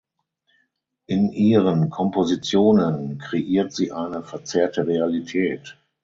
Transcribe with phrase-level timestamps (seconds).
[1.05, 5.77] In ihren Kompositionen kreiert sie eine verzerrte Realität.